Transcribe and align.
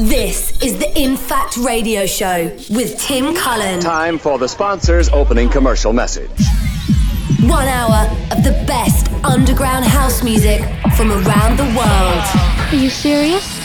This 0.00 0.58
is 0.62 0.78
the 0.78 0.90
In 0.98 1.14
Fact 1.14 1.58
Radio 1.58 2.06
Show 2.06 2.56
with 2.70 2.98
Tim 2.98 3.36
Cullen. 3.36 3.80
Time 3.80 4.16
for 4.16 4.38
the 4.38 4.48
sponsor's 4.48 5.10
opening 5.10 5.50
commercial 5.50 5.92
message. 5.92 6.30
One 7.42 7.68
hour 7.68 8.08
of 8.30 8.42
the 8.42 8.52
best 8.66 9.12
underground 9.24 9.84
house 9.84 10.24
music 10.24 10.62
from 10.96 11.12
around 11.12 11.58
the 11.58 11.64
world. 11.76 12.72
Are 12.72 12.74
you 12.74 12.88
serious? 12.88 13.59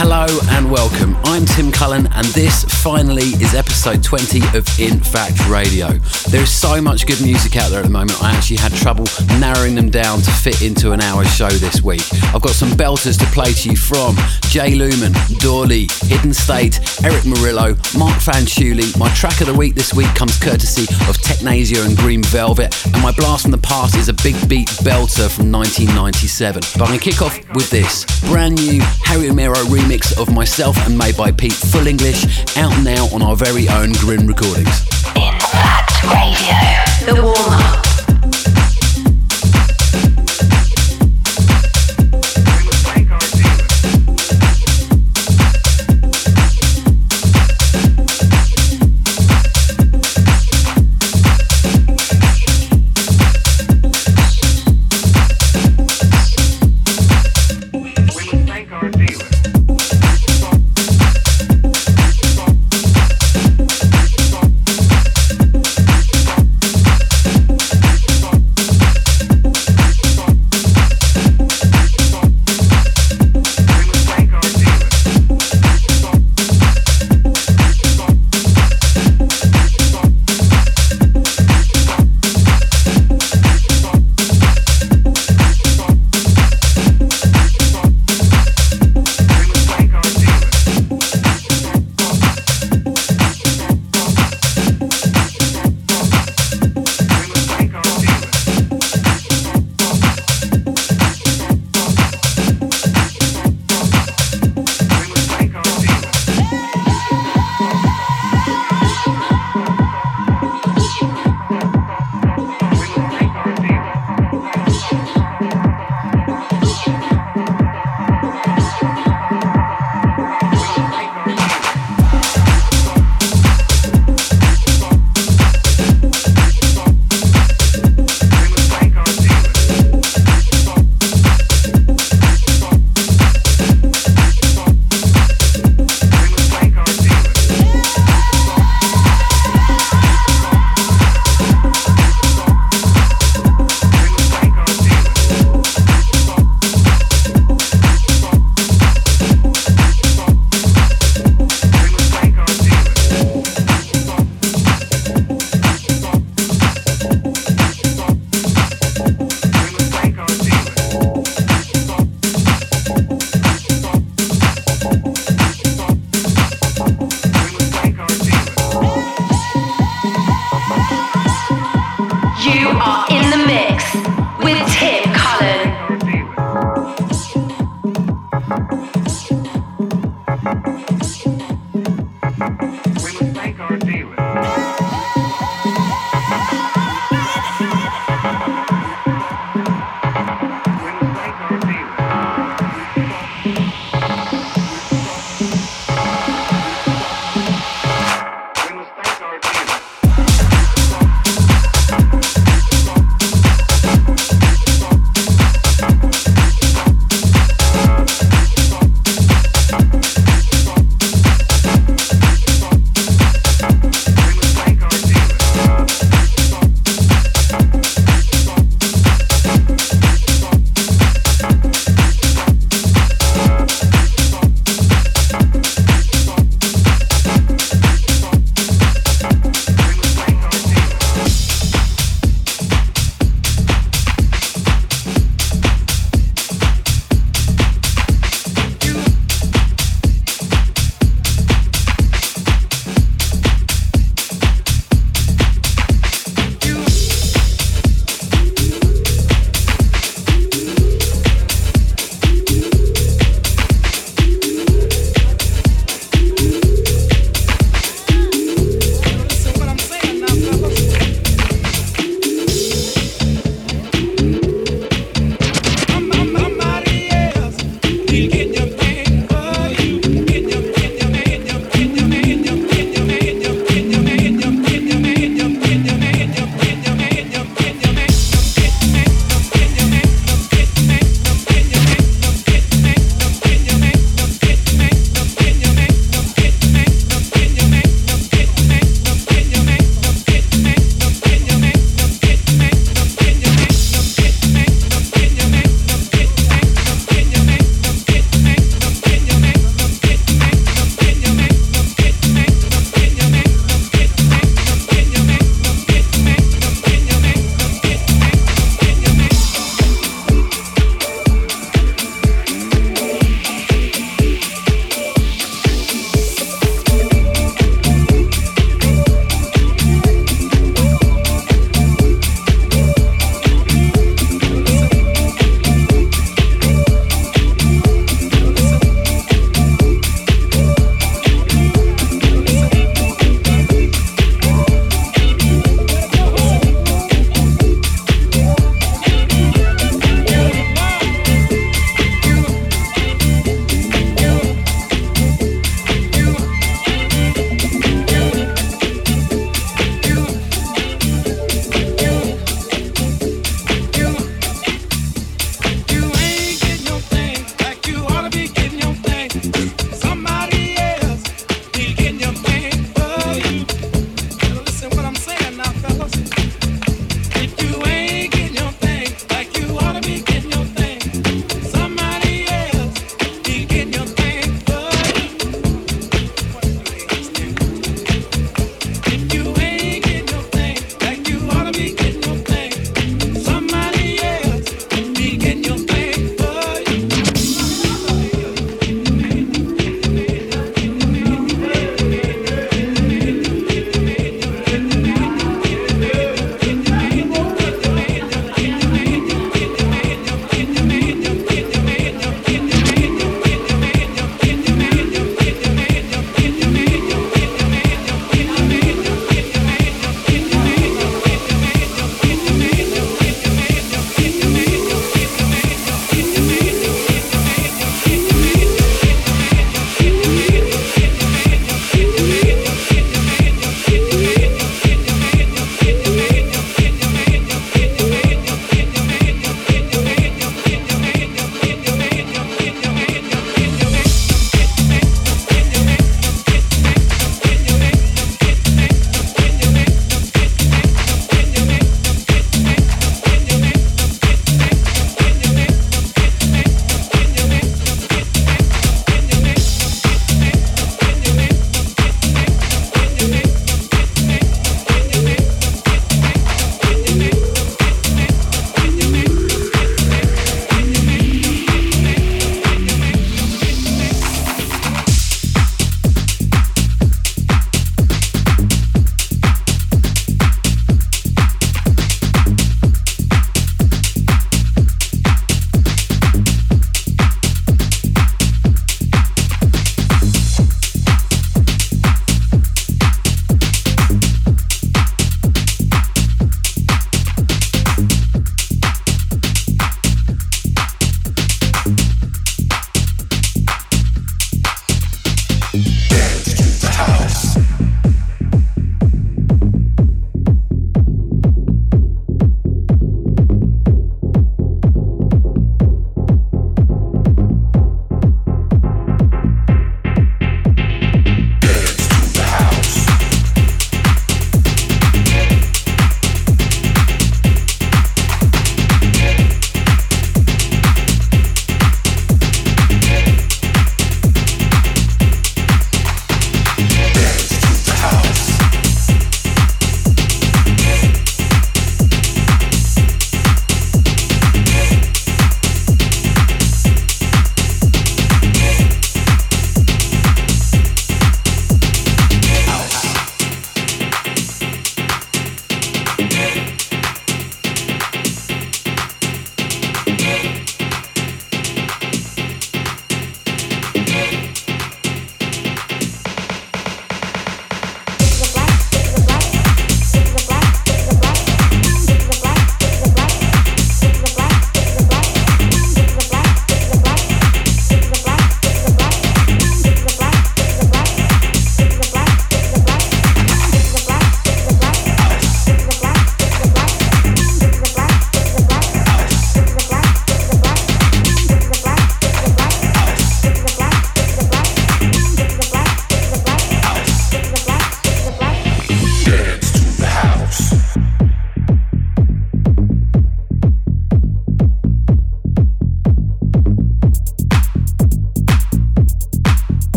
Hello 0.00 0.26
and 0.50 0.70
welcome. 0.70 1.16
I'm 1.24 1.44
Tim 1.44 1.72
Cullen, 1.72 2.06
and 2.14 2.24
this 2.28 2.62
finally 2.84 3.34
is 3.42 3.56
episode 3.56 4.00
20 4.00 4.56
of 4.56 4.64
In 4.78 5.00
Fact 5.00 5.48
Radio. 5.48 5.88
There 6.30 6.42
is 6.42 6.52
so 6.52 6.80
much 6.80 7.04
good 7.04 7.20
music 7.20 7.56
out 7.56 7.70
there 7.70 7.80
at 7.80 7.86
the 7.86 7.90
moment, 7.90 8.22
I 8.22 8.30
actually 8.30 8.58
had 8.58 8.72
trouble 8.74 9.06
narrowing 9.40 9.74
them 9.74 9.90
down 9.90 10.20
to 10.20 10.30
fit 10.30 10.62
into 10.62 10.92
an 10.92 11.00
hour 11.00 11.24
show 11.24 11.48
this 11.48 11.82
week. 11.82 12.02
I've 12.32 12.42
got 12.42 12.52
some 12.52 12.68
belters 12.68 13.18
to 13.18 13.26
play 13.34 13.52
to 13.52 13.70
you 13.70 13.76
from 13.76 14.14
Jay 14.42 14.76
Lumen, 14.76 15.14
Dawley, 15.40 15.88
Hidden 16.02 16.32
State, 16.32 16.78
Erick 17.02 17.24
Morillo, 17.24 17.74
Mark 17.98 18.22
Fanciulli. 18.22 18.96
My 19.00 19.12
track 19.14 19.40
of 19.40 19.48
the 19.48 19.54
week 19.54 19.74
this 19.74 19.92
week 19.92 20.14
comes 20.14 20.38
courtesy 20.38 20.84
of 21.10 21.18
Technasia 21.18 21.84
and 21.84 21.96
Green 21.96 22.22
Velvet, 22.22 22.72
and 22.86 23.02
my 23.02 23.10
blast 23.10 23.42
from 23.42 23.50
the 23.50 23.58
past 23.58 23.96
is 23.96 24.08
a 24.08 24.14
big 24.14 24.36
beat 24.48 24.68
belter 24.86 25.28
from 25.28 25.50
1997. 25.50 26.62
But 26.78 26.82
I'm 26.82 26.86
going 26.86 27.00
to 27.00 27.04
kick 27.04 27.20
off 27.20 27.36
with 27.56 27.68
this 27.70 28.04
brand 28.30 28.64
new 28.64 28.80
Harry 29.02 29.26
Romero 29.26 29.56
remix 29.66 29.87
remix 29.88 30.20
of 30.20 30.32
myself 30.32 30.76
and 30.86 30.96
Made 30.96 31.16
by 31.16 31.32
Pete, 31.32 31.52
full 31.52 31.86
English, 31.86 32.24
out 32.56 32.82
now 32.82 33.06
on 33.12 33.22
our 33.22 33.36
very 33.36 33.68
own 33.68 33.92
Grin 33.92 34.26
Recordings. 34.26 34.82
In 35.16 35.38
Fact 35.40 36.02
Radio, 36.04 37.14
the 37.14 37.22
warm 37.22 37.36
up. 37.38 37.97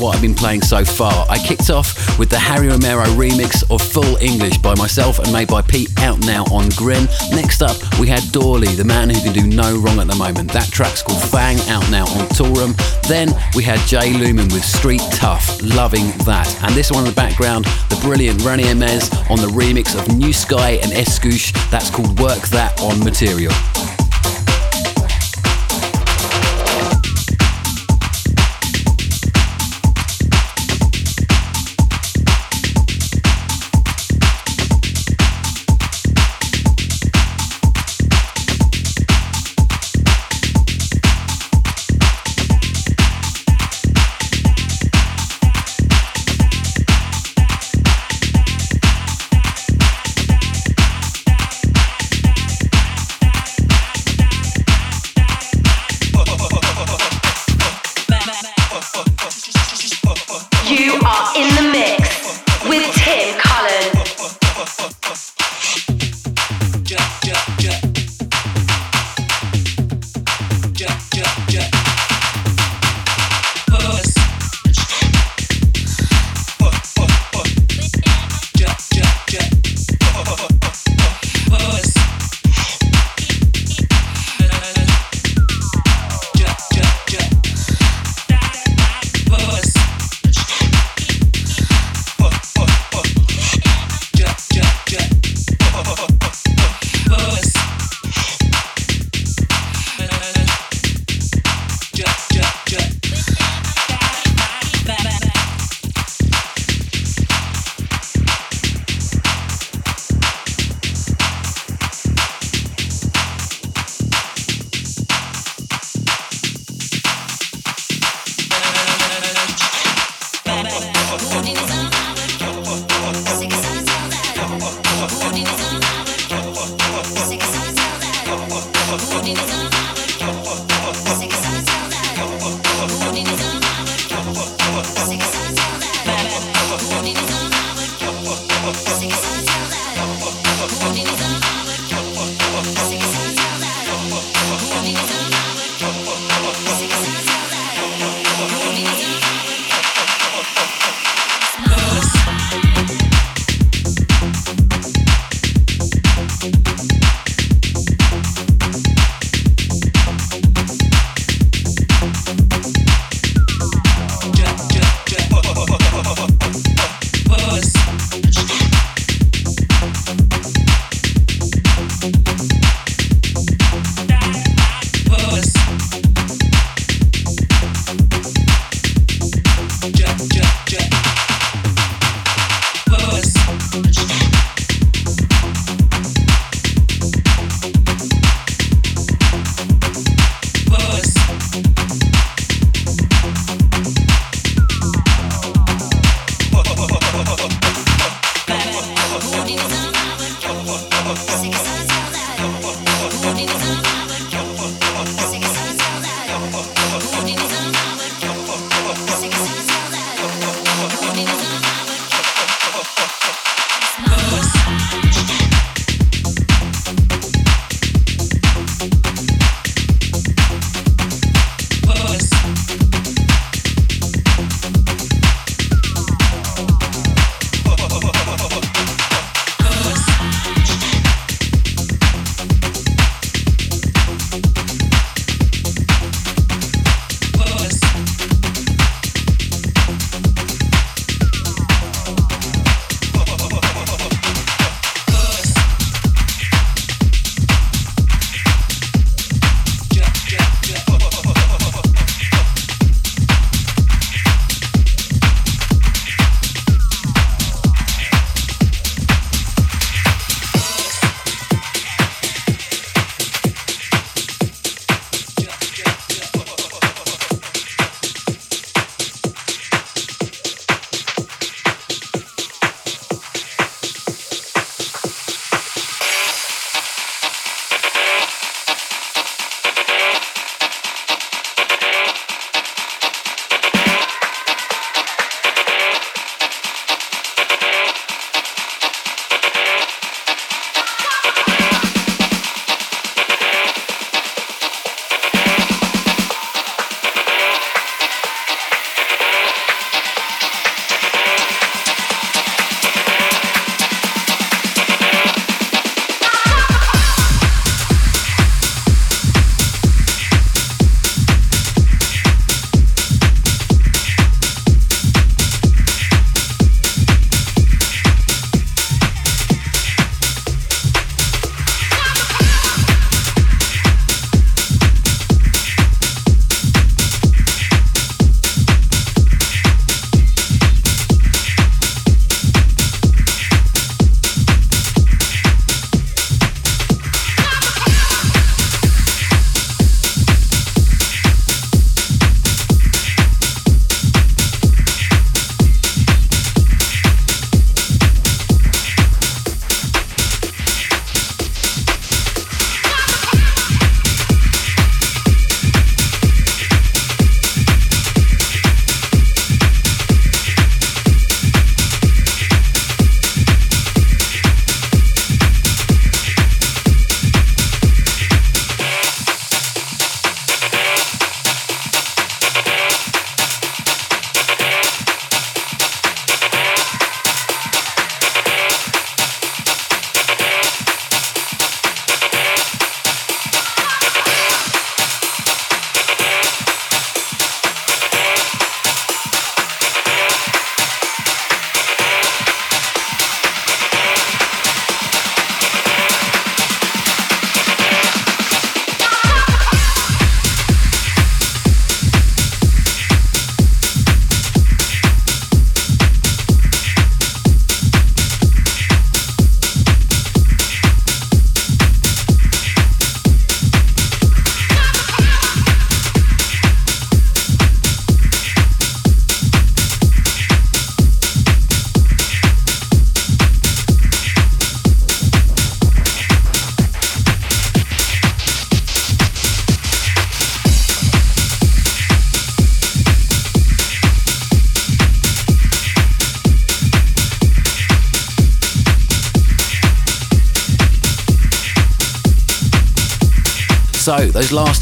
What 0.00 0.14
I've 0.14 0.22
been 0.22 0.34
playing 0.34 0.62
so 0.62 0.84
far, 0.84 1.26
I 1.28 1.38
kicked 1.38 1.70
off 1.70 2.18
with 2.18 2.28
the 2.28 2.38
Harry 2.38 2.68
Romero 2.68 3.04
remix 3.16 3.64
of 3.70 3.80
Full 3.80 4.16
English 4.18 4.58
by 4.58 4.74
myself 4.74 5.18
and 5.18 5.32
made 5.32 5.48
by 5.48 5.62
Pete 5.62 5.90
out 6.00 6.18
now 6.20 6.44
on 6.52 6.68
Grin. 6.70 7.08
Next 7.30 7.62
up, 7.62 7.76
we 7.98 8.06
had 8.06 8.22
Dawley, 8.32 8.68
the 8.68 8.84
man 8.84 9.10
who 9.10 9.20
can 9.20 9.32
do 9.32 9.46
no 9.46 9.76
wrong 9.78 9.98
at 9.98 10.06
the 10.06 10.16
moment. 10.16 10.52
That 10.52 10.68
track's 10.70 11.02
called 11.02 11.22
Fang, 11.22 11.58
out 11.68 11.88
now 11.90 12.04
on 12.04 12.28
Toolroom. 12.28 12.76
Then 13.08 13.28
we 13.54 13.62
had 13.62 13.78
Jay 13.86 14.12
Lumen 14.12 14.48
with 14.48 14.64
Street 14.64 15.02
Tough, 15.12 15.60
loving 15.62 16.08
that. 16.24 16.48
And 16.62 16.74
this 16.74 16.90
one 16.90 17.04
in 17.04 17.10
the 17.10 17.16
background, 17.16 17.64
the 17.88 17.98
brilliant 18.02 18.44
Rani 18.44 18.64
Mez 18.64 19.12
on 19.30 19.38
the 19.38 19.48
remix 19.48 19.98
of 19.98 20.16
New 20.16 20.32
Sky 20.32 20.72
and 20.82 20.92
Escouche. 20.92 21.52
That's 21.70 21.90
called 21.90 22.18
Work 22.20 22.48
That 22.48 22.80
on 22.80 23.02
Material. 23.02 23.52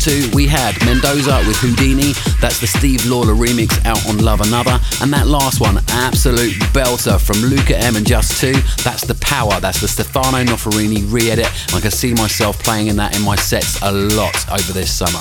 Two 0.06 0.30
we 0.34 0.46
had 0.46 0.72
Mendoza 0.84 1.42
with 1.48 1.56
Houdini, 1.56 2.12
that's 2.40 2.60
the 2.60 2.66
Steve 2.68 3.04
Lawler 3.06 3.34
remix 3.34 3.84
out 3.84 4.08
on 4.08 4.18
Love 4.18 4.40
Another, 4.40 4.78
and 5.02 5.12
that 5.12 5.26
last 5.26 5.60
one, 5.60 5.78
absolute 5.88 6.52
belter 6.70 7.20
from 7.20 7.38
Luca 7.38 7.76
M 7.76 7.96
and 7.96 8.06
Just 8.06 8.40
Two, 8.40 8.52
that's 8.84 9.04
The 9.04 9.16
Power, 9.16 9.58
that's 9.58 9.80
the 9.80 9.88
Stefano 9.88 10.44
Noferini 10.44 11.02
re 11.12 11.32
edit. 11.32 11.48
I 11.74 11.80
can 11.80 11.90
see 11.90 12.14
myself 12.14 12.62
playing 12.62 12.86
in 12.86 12.94
that 12.96 13.16
in 13.16 13.22
my 13.22 13.34
sets 13.34 13.82
a 13.82 13.90
lot 13.90 14.48
over 14.48 14.72
this 14.72 14.94
summer. 14.94 15.18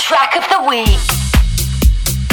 Track 0.00 0.36
of 0.36 0.48
the 0.48 0.64
week. 0.70 0.98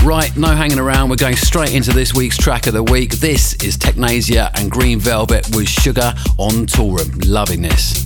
Right, 0.07 0.35
no 0.37 0.55
hanging 0.55 0.79
around. 0.79 1.09
We're 1.09 1.17
going 1.17 1.35
straight 1.35 1.73
into 1.73 1.91
this 1.91 2.13
week's 2.13 2.37
track 2.37 2.67
of 2.67 2.73
the 2.73 2.83
week. 2.83 3.15
This 3.15 3.55
is 3.55 3.77
Technasia 3.77 4.49
and 4.57 4.71
Green 4.71 4.97
Velvet 4.97 5.53
with 5.53 5.67
Sugar 5.67 6.13
on 6.37 6.67
Toolroom. 6.67 7.27
Loving 7.27 7.61
this. 7.61 8.02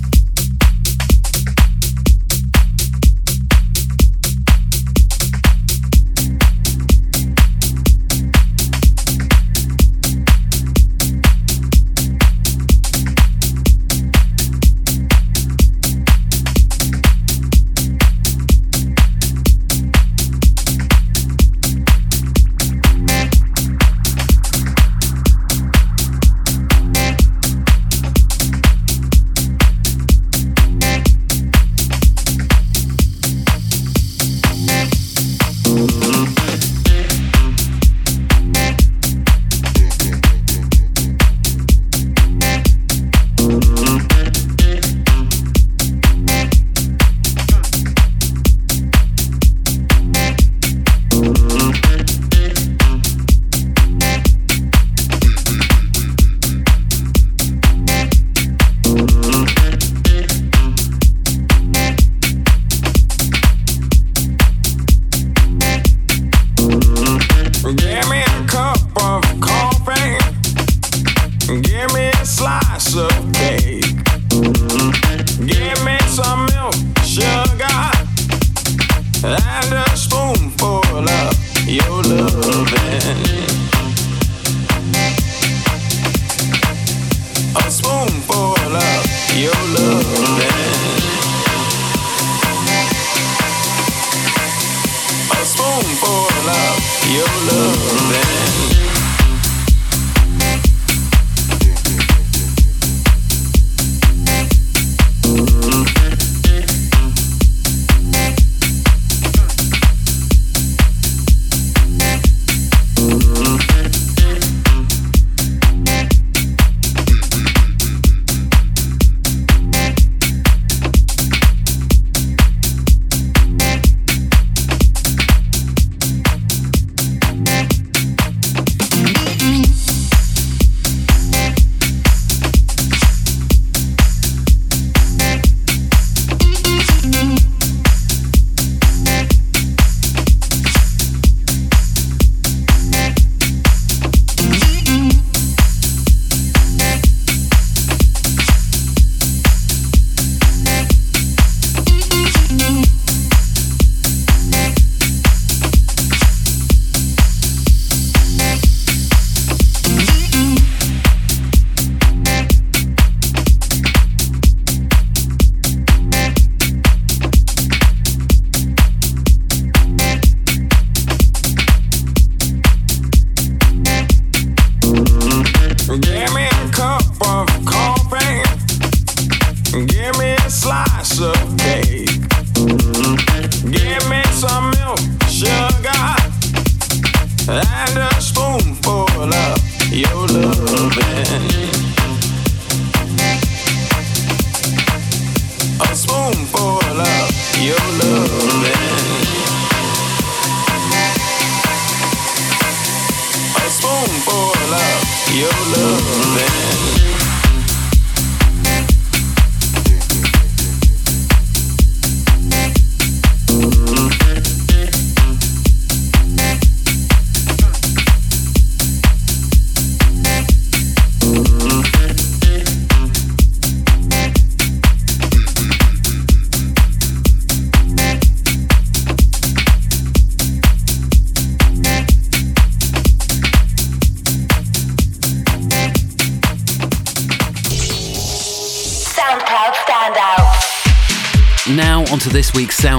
Onto 95.78 96.28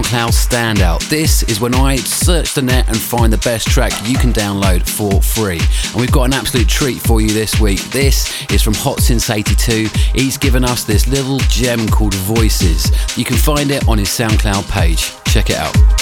SoundCloud 0.08 0.48
standout. 0.48 1.08
This 1.10 1.42
is 1.44 1.60
when 1.60 1.74
I 1.74 1.96
search 1.96 2.54
the 2.54 2.62
net 2.62 2.88
and 2.88 2.96
find 2.96 3.30
the 3.30 3.38
best 3.38 3.68
track 3.68 3.92
you 4.04 4.16
can 4.16 4.32
download 4.32 4.88
for 4.88 5.20
free. 5.20 5.60
And 5.92 6.00
we've 6.00 6.10
got 6.10 6.24
an 6.24 6.32
absolute 6.32 6.66
treat 6.66 6.98
for 6.98 7.20
you 7.20 7.28
this 7.28 7.60
week. 7.60 7.80
This 7.90 8.50
is 8.50 8.62
from 8.62 8.74
Hot 8.74 9.00
Since 9.00 9.28
82. 9.28 9.88
He's 10.14 10.38
given 10.38 10.64
us 10.64 10.84
this 10.84 11.06
little 11.08 11.38
gem 11.50 11.86
called 11.88 12.14
Voices. 12.14 12.90
You 13.18 13.24
can 13.26 13.36
find 13.36 13.70
it 13.70 13.86
on 13.86 13.98
his 13.98 14.08
SoundCloud 14.08 14.70
page. 14.70 15.12
Check 15.24 15.50
it 15.50 15.56
out. 15.56 15.97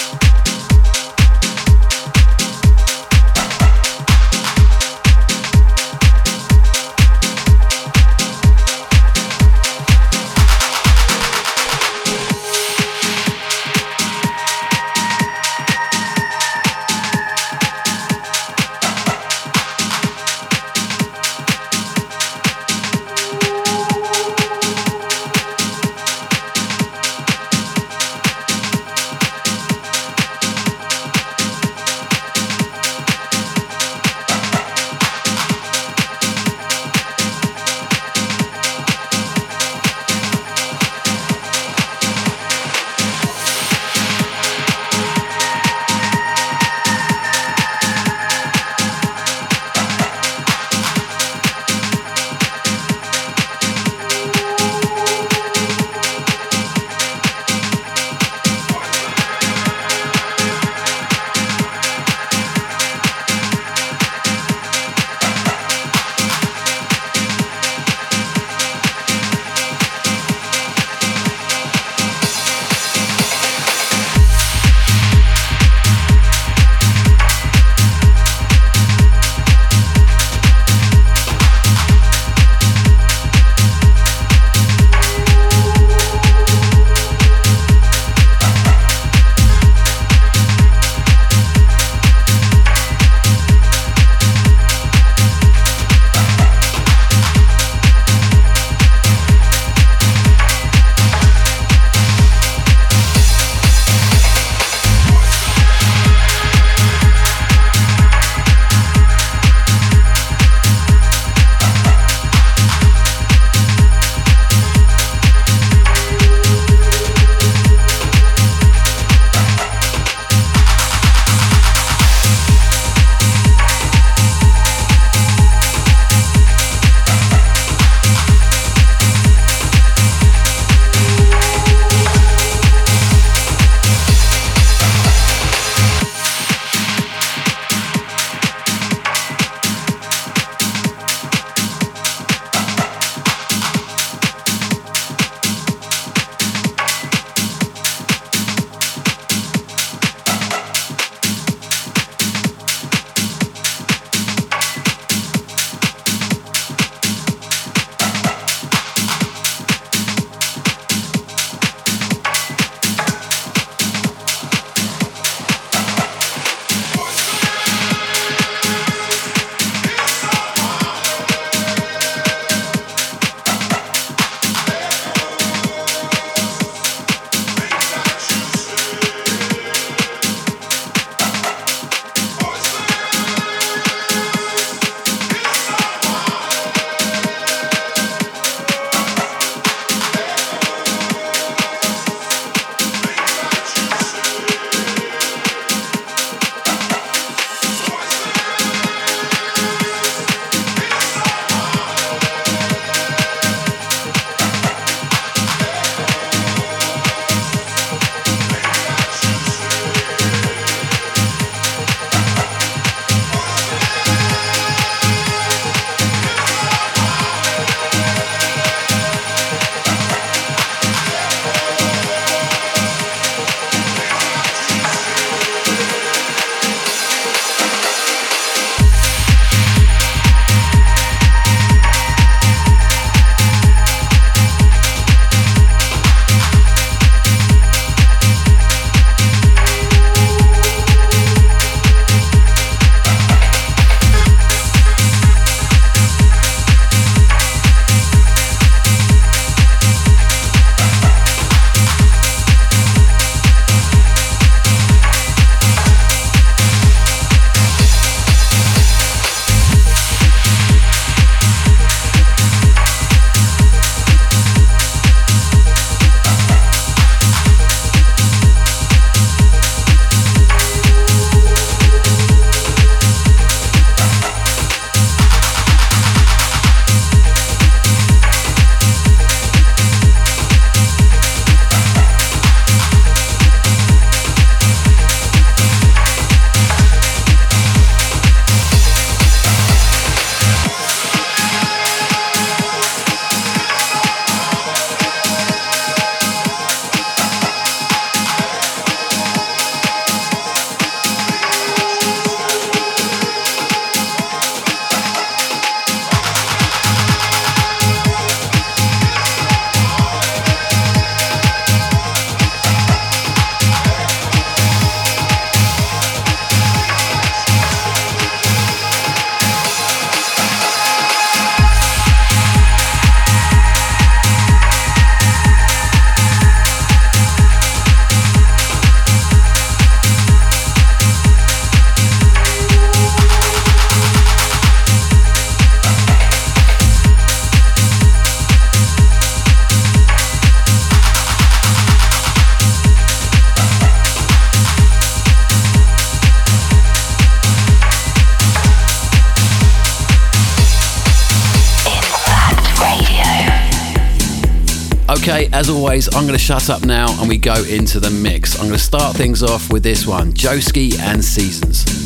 As 355.57 355.71
always, 355.71 356.05
I'm 356.13 356.27
going 356.27 356.37
to 356.37 356.37
shut 356.37 356.69
up 356.69 356.85
now 356.85 357.19
and 357.19 357.27
we 357.27 357.39
go 357.39 357.55
into 357.63 357.99
the 357.99 358.11
mix. 358.11 358.59
I'm 358.59 358.67
going 358.67 358.77
to 358.77 358.79
start 358.79 359.15
things 359.15 359.41
off 359.41 359.73
with 359.73 359.81
this 359.81 360.05
one 360.05 360.31
Joeski 360.33 360.99
and 360.99 361.25
Seasons. 361.25 361.96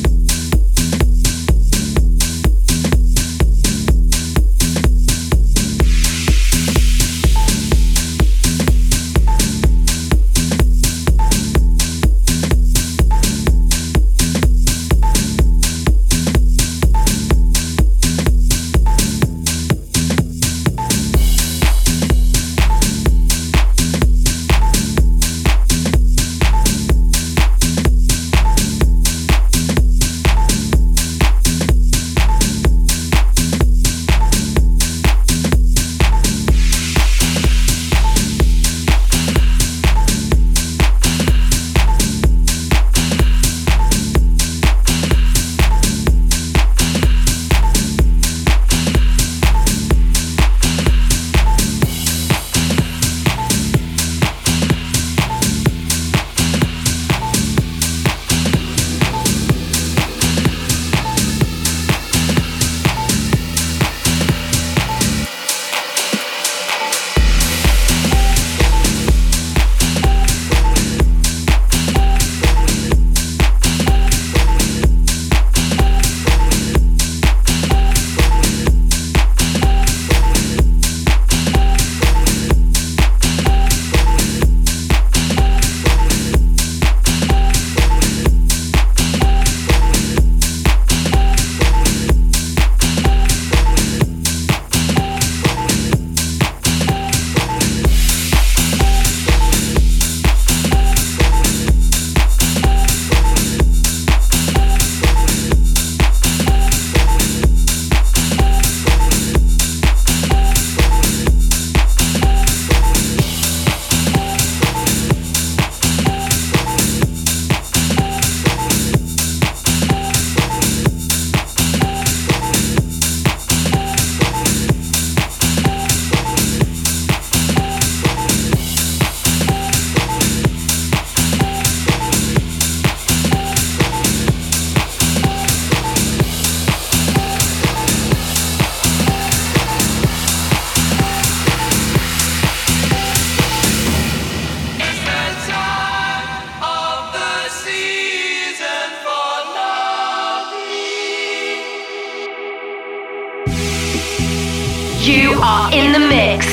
You 155.02 155.32
are 155.42 155.74
in 155.74 155.94
the 155.94 156.00
mix 156.00 156.46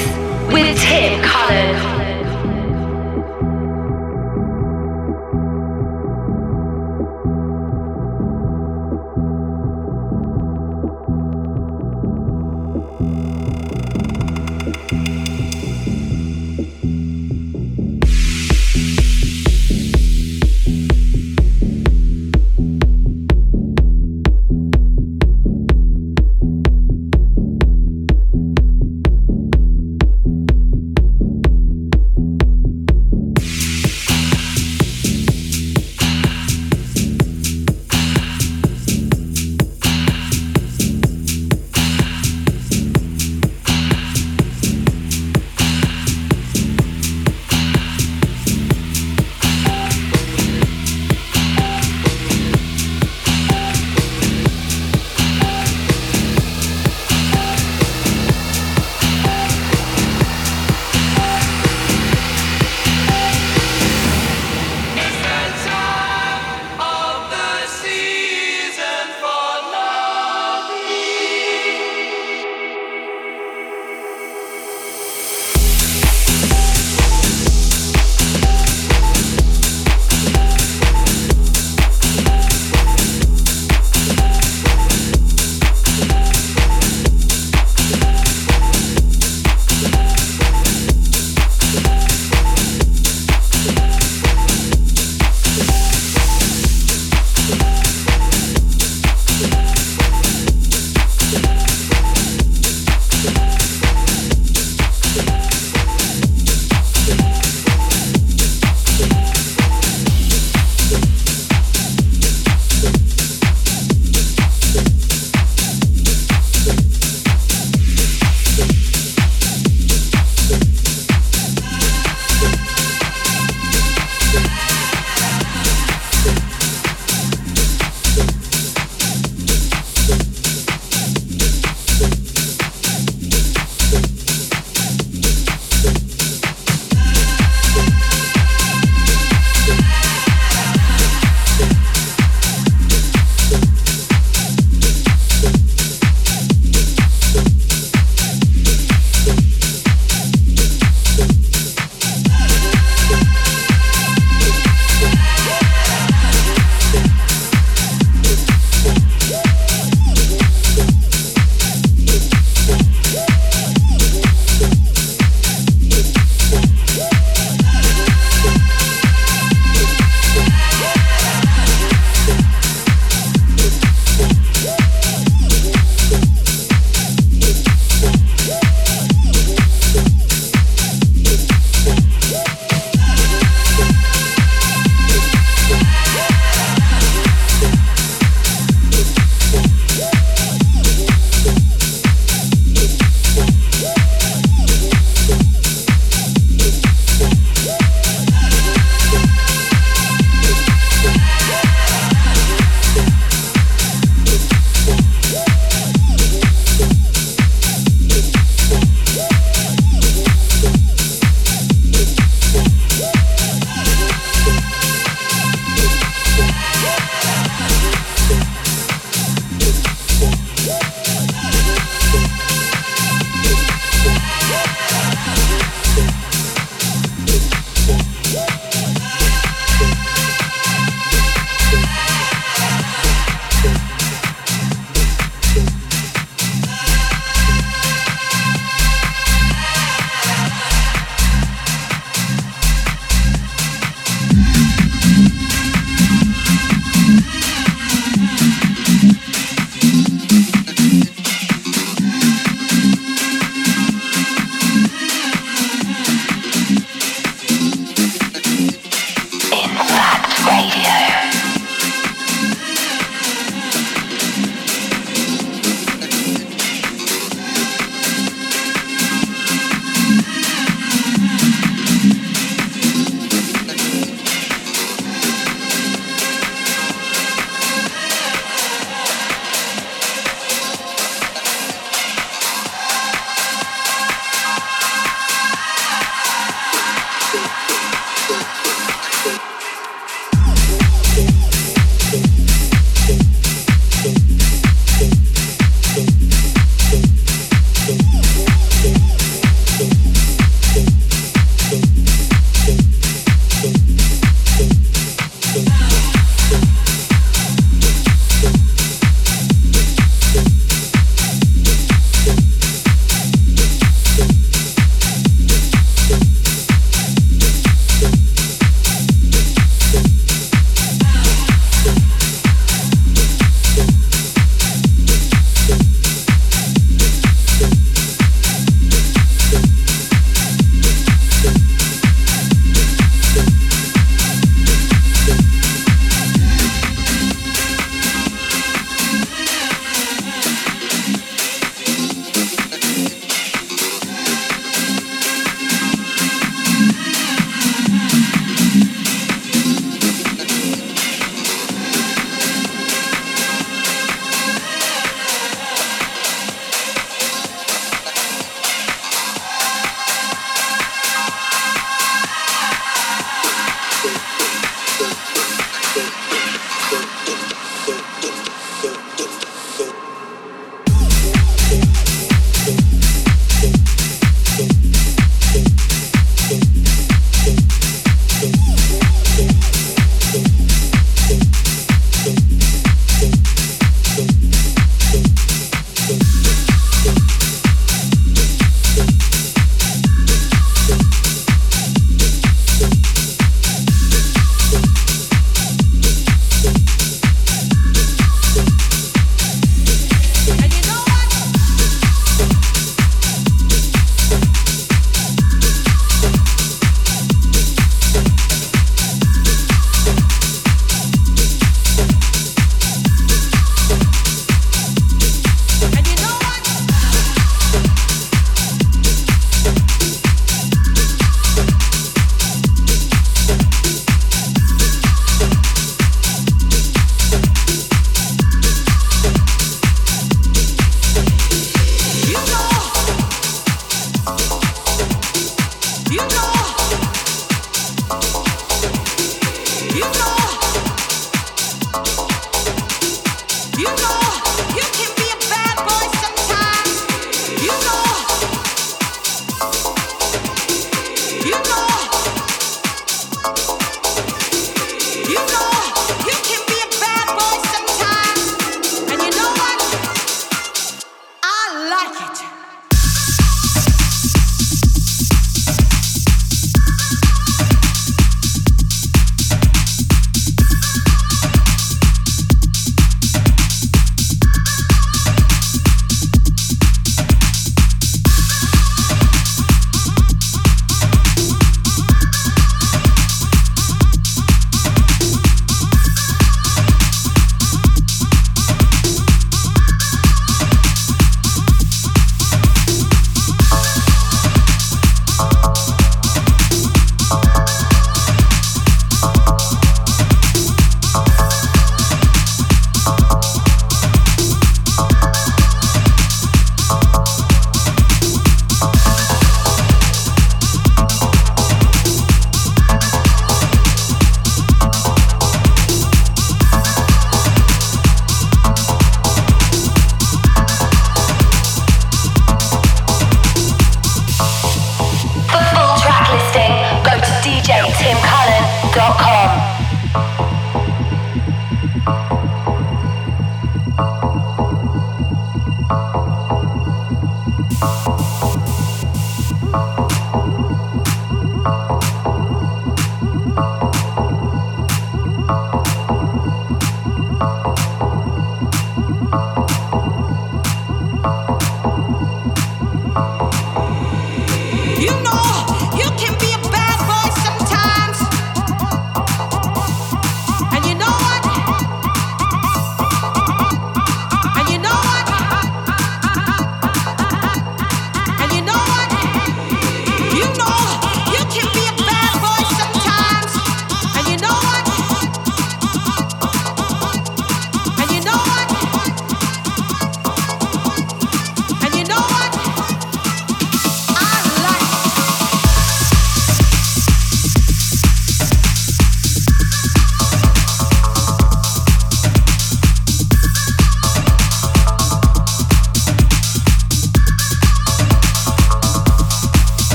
with 0.50 0.80
Tim 0.80 1.22
Cullen. 1.22 1.97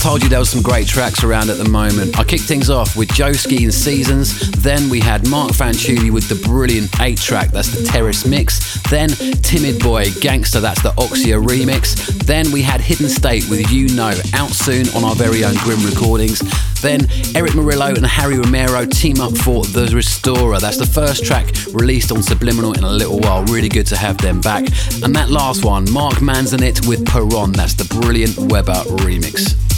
Told 0.00 0.22
you 0.22 0.30
there 0.30 0.38
was 0.38 0.48
some 0.48 0.62
great 0.62 0.86
tracks 0.88 1.22
around 1.24 1.50
at 1.50 1.58
the 1.58 1.68
moment. 1.68 2.18
I 2.18 2.24
kicked 2.24 2.44
things 2.44 2.70
off 2.70 2.96
with 2.96 3.10
Joeski 3.10 3.64
and 3.64 3.72
Seasons. 3.72 4.50
Then 4.52 4.88
we 4.88 4.98
had 4.98 5.28
Mark 5.28 5.52
Fanciulli 5.52 6.10
with 6.10 6.26
the 6.26 6.36
brilliant 6.48 6.98
8 6.98 7.18
track, 7.18 7.50
that's 7.50 7.68
the 7.68 7.84
Terrace 7.84 8.24
mix. 8.24 8.80
Then 8.84 9.10
Timid 9.10 9.82
Boy, 9.82 10.06
Gangster, 10.22 10.58
that's 10.58 10.82
the 10.82 10.92
Oxia 10.92 11.44
remix. 11.44 11.96
Then 12.24 12.50
we 12.50 12.62
had 12.62 12.80
Hidden 12.80 13.10
State 13.10 13.46
with 13.50 13.70
You 13.70 13.94
Know, 13.94 14.14
out 14.32 14.48
soon 14.48 14.88
on 14.96 15.04
our 15.04 15.14
very 15.14 15.44
own 15.44 15.54
Grim 15.56 15.84
Recordings. 15.84 16.40
Then 16.80 17.02
Erick 17.36 17.52
Morillo 17.52 17.94
and 17.94 18.06
Harry 18.06 18.38
Romero 18.38 18.86
team 18.86 19.20
up 19.20 19.36
for 19.36 19.64
The 19.64 19.92
Restorer. 19.94 20.58
That's 20.60 20.78
the 20.78 20.86
first 20.86 21.26
track 21.26 21.52
released 21.74 22.10
on 22.10 22.22
Subliminal 22.22 22.72
in 22.72 22.84
a 22.84 22.90
little 22.90 23.20
while. 23.20 23.44
Really 23.44 23.68
good 23.68 23.86
to 23.88 23.98
have 23.98 24.16
them 24.16 24.40
back. 24.40 24.64
And 25.02 25.14
that 25.14 25.28
last 25.28 25.62
one, 25.62 25.90
Mark 25.92 26.14
Manzanit 26.14 26.88
with 26.88 27.04
Peron. 27.04 27.52
That's 27.52 27.74
the 27.74 27.84
brilliant 28.00 28.38
Weber 28.38 28.82
remix. 29.04 29.69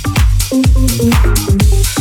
Thank 0.52 1.86
you. 1.86 1.91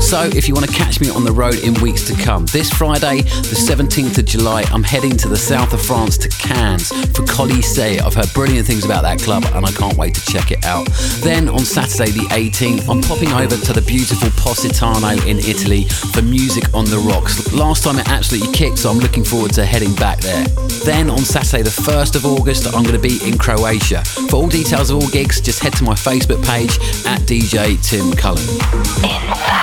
So, 0.00 0.28
if 0.34 0.46
you 0.46 0.52
want 0.54 0.68
to 0.68 0.74
catch 0.74 1.00
me 1.00 1.08
on 1.08 1.24
the 1.24 1.32
road 1.32 1.54
in 1.60 1.72
weeks 1.80 2.06
to 2.08 2.14
come, 2.14 2.44
this 2.46 2.68
Friday, 2.68 3.22
the 3.22 3.56
17th 3.56 4.18
of 4.18 4.26
July, 4.26 4.62
I'm 4.70 4.82
heading 4.82 5.16
to 5.16 5.28
the 5.28 5.36
south 5.36 5.72
of 5.72 5.80
France 5.80 6.18
to 6.18 6.28
Cannes 6.28 6.88
for 7.16 7.22
Colisée. 7.22 7.98
I've 8.02 8.12
heard 8.12 8.30
brilliant 8.34 8.66
things 8.66 8.84
about 8.84 9.02
that 9.02 9.20
club 9.20 9.44
and 9.54 9.64
I 9.64 9.72
can't 9.72 9.96
wait 9.96 10.14
to 10.16 10.20
check 10.30 10.50
it 10.50 10.64
out. 10.66 10.86
Then 11.22 11.48
on 11.48 11.60
Saturday, 11.60 12.10
the 12.10 12.26
18th, 12.28 12.90
I'm 12.90 13.00
popping 13.00 13.32
over 13.32 13.56
to 13.56 13.72
the 13.72 13.80
beautiful 13.80 14.28
Positano 14.36 15.16
in 15.26 15.38
Italy 15.38 15.84
for 16.12 16.20
Music 16.20 16.64
on 16.74 16.84
the 16.84 16.98
Rocks. 16.98 17.50
Last 17.54 17.84
time 17.84 17.98
it 17.98 18.08
absolutely 18.10 18.52
kicked, 18.52 18.80
so 18.80 18.90
I'm 18.90 18.98
looking 18.98 19.24
forward 19.24 19.54
to 19.54 19.64
heading 19.64 19.94
back 19.94 20.20
there. 20.20 20.44
Then 20.84 21.08
on 21.08 21.20
Saturday, 21.20 21.62
the 21.62 21.70
1st 21.70 22.16
of 22.16 22.26
August, 22.26 22.66
I'm 22.66 22.82
going 22.82 23.00
to 23.00 23.08
be 23.08 23.18
in 23.26 23.38
Croatia. 23.38 24.04
For 24.28 24.36
all 24.36 24.48
details 24.48 24.90
of 24.90 24.96
all 25.00 25.08
gigs, 25.08 25.40
just 25.40 25.60
head 25.60 25.72
to 25.74 25.84
my 25.84 25.94
Facebook 25.94 26.44
page 26.44 26.76
at 27.06 27.20
DJ 27.22 27.80
Tim 27.82 28.12
Cullen. 28.12 29.61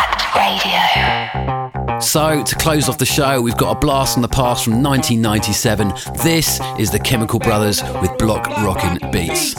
So, 2.02 2.44
to 2.44 2.56
close 2.56 2.88
off 2.88 2.98
the 2.98 3.06
show, 3.06 3.42
we've 3.42 3.58
got 3.58 3.76
a 3.76 3.80
blast 3.80 4.14
from 4.14 4.22
the 4.22 4.30
past 4.30 4.64
from 4.64 4.82
1997. 4.82 5.94
This 6.24 6.60
is 6.80 6.92
the 6.92 7.00
Chemical 7.00 7.40
Brothers 7.40 7.84
with 8.02 8.18
Block 8.18 8.48
Rockin' 8.48 9.12
Beats. 9.12 9.56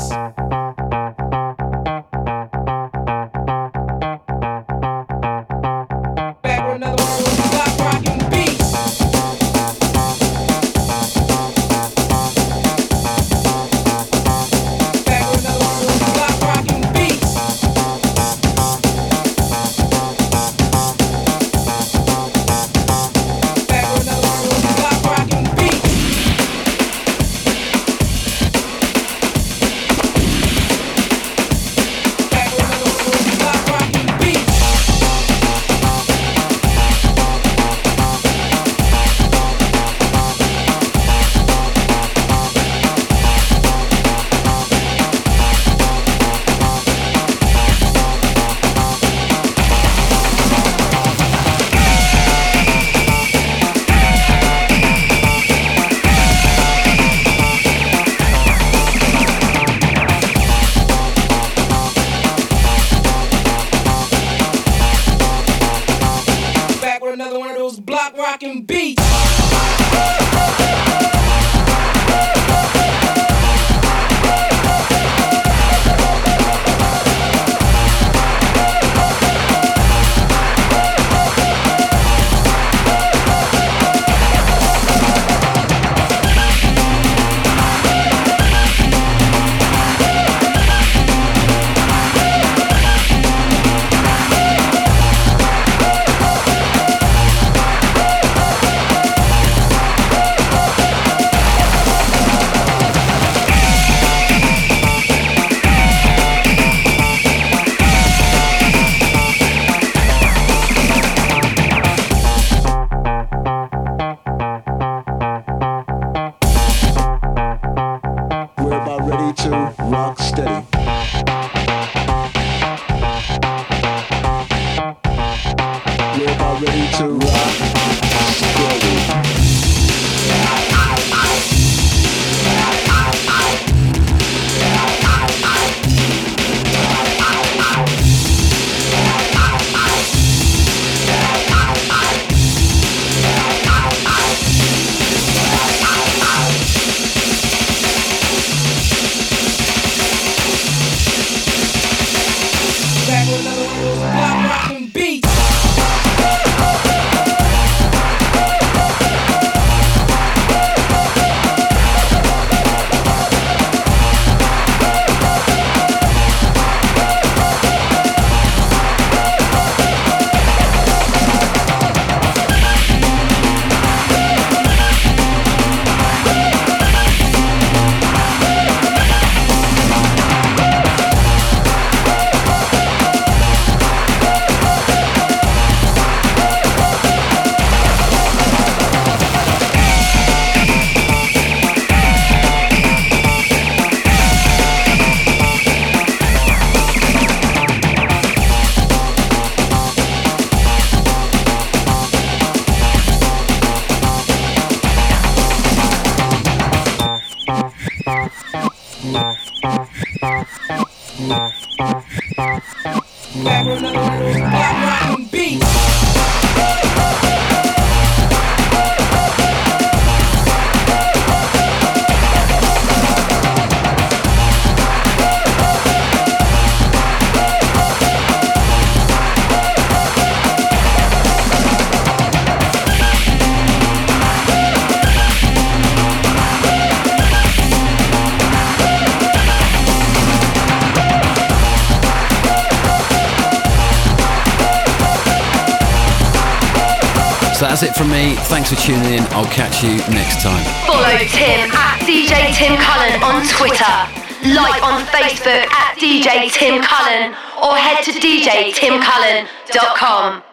Me. 248.21 248.37
Thanks 248.53 248.69
for 248.71 248.77
tuning 248.77 249.15
in. 249.15 249.23
I'll 249.33 249.47
catch 249.47 249.83
you 249.83 249.97
next 250.13 250.43
time. 250.43 250.63
Follow 250.87 251.17
Tim 251.33 251.71
at 251.73 252.01
DJ 252.05 252.53
Tim 252.53 252.77
Cullen 252.77 253.17
on 253.25 253.41
Twitter. 253.49 253.97
Like 254.45 254.83
on 254.83 255.07
Facebook 255.07 255.67
at 255.69 255.97
DJ 255.97 256.51
Tim 256.53 256.83
Cullen 256.83 257.35
or 257.63 257.77
head 257.77 258.03
to 258.05 258.13
djtimcullen.com. 258.13 260.50